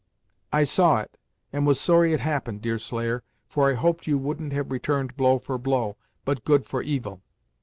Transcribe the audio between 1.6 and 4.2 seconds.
was sorry it happened, Deerslayer, for I hoped you